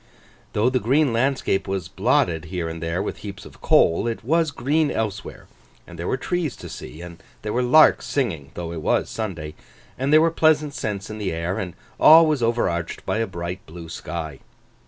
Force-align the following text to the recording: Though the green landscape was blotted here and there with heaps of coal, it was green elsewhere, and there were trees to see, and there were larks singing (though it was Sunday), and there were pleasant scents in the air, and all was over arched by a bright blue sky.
Though 0.53 0.71
the 0.71 0.79
green 0.79 1.13
landscape 1.13 1.67
was 1.67 1.87
blotted 1.87 2.45
here 2.45 2.67
and 2.67 2.81
there 2.81 3.03
with 3.03 3.17
heaps 3.17 3.45
of 3.45 3.61
coal, 3.61 4.07
it 4.07 4.23
was 4.23 4.49
green 4.49 4.89
elsewhere, 4.89 5.45
and 5.85 5.99
there 5.99 6.07
were 6.07 6.17
trees 6.17 6.55
to 6.55 6.69
see, 6.69 7.01
and 7.03 7.21
there 7.43 7.53
were 7.53 7.61
larks 7.61 8.07
singing 8.07 8.49
(though 8.55 8.71
it 8.71 8.81
was 8.81 9.11
Sunday), 9.11 9.53
and 9.99 10.11
there 10.11 10.19
were 10.19 10.31
pleasant 10.31 10.73
scents 10.73 11.11
in 11.11 11.19
the 11.19 11.31
air, 11.31 11.59
and 11.59 11.75
all 11.99 12.25
was 12.25 12.41
over 12.41 12.67
arched 12.67 13.05
by 13.05 13.19
a 13.19 13.27
bright 13.27 13.63
blue 13.67 13.89
sky. 13.89 14.39